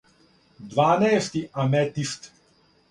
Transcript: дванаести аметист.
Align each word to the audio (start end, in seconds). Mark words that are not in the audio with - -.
дванаести 0.69 1.41
аметист. 1.61 2.21